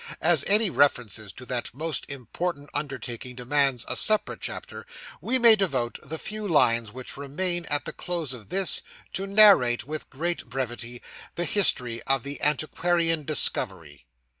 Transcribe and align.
As 0.23 0.43
any 0.47 0.71
references 0.71 1.31
to 1.33 1.45
that 1.45 1.75
most 1.75 2.09
important 2.09 2.71
undertaking 2.73 3.35
demands 3.35 3.85
a 3.87 3.95
separate 3.95 4.41
chapter, 4.41 4.87
we 5.21 5.37
may 5.37 5.55
devote 5.55 5.99
the 6.01 6.17
few 6.17 6.47
lines 6.47 6.91
which 6.91 7.17
remain 7.17 7.65
at 7.65 7.85
the 7.85 7.93
close 7.93 8.33
of 8.33 8.49
this, 8.49 8.81
to 9.13 9.27
narrate, 9.27 9.83
with 9.85 10.09
great 10.09 10.45
brevity, 10.49 11.03
the 11.35 11.45
history 11.45 12.01
of 12.07 12.23
the 12.23 12.41
antiquarian 12.41 13.25
discovery. 13.25 14.07